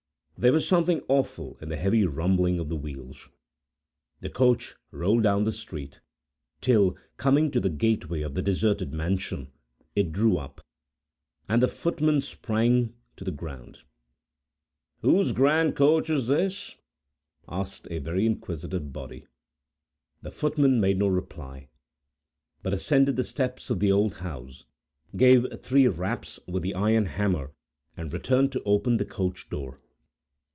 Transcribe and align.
There 0.43 0.53
was 0.53 0.67
something 0.67 1.01
awful, 1.07 1.59
in 1.61 1.69
the 1.69 1.77
heavy 1.77 2.03
rumbling 2.03 2.57
of 2.57 2.67
the 2.67 2.75
wheels. 2.75 3.29
The 4.21 4.29
coach 4.31 4.73
rolled 4.89 5.21
down 5.21 5.43
the 5.43 5.51
street, 5.51 5.99
till, 6.61 6.97
coming 7.15 7.51
to 7.51 7.59
the 7.59 7.69
gateway 7.69 8.21
of 8.23 8.33
the 8.33 8.41
deserted 8.41 8.91
mansion, 8.91 9.51
it 9.95 10.11
drew 10.11 10.37
up, 10.39 10.59
and 11.47 11.61
the 11.61 11.67
footman 11.67 12.21
sprang 12.21 12.95
to 13.17 13.23
the 13.23 13.29
ground. 13.29 13.83
"Whose 15.03 15.31
grand 15.31 15.75
coach 15.75 16.09
is 16.09 16.25
this?" 16.25 16.75
asked 17.47 17.87
a 17.91 17.99
very 17.99 18.25
inquisitive 18.25 18.91
body. 18.91 19.27
The 20.23 20.31
footman 20.31 20.81
made 20.81 20.97
no 20.97 21.07
reply, 21.07 21.69
but 22.63 22.73
ascended 22.73 23.15
the 23.15 23.23
steps 23.23 23.69
of 23.69 23.79
the 23.79 23.91
old 23.91 24.15
house, 24.15 24.65
gave 25.15 25.45
three 25.61 25.87
raps 25.87 26.39
with 26.47 26.63
the 26.63 26.73
iron 26.73 27.05
hammer, 27.05 27.53
and 27.95 28.11
returned 28.11 28.51
to 28.53 28.63
open 28.63 28.97
the 28.97 29.05
coach 29.05 29.47
door. 29.47 29.79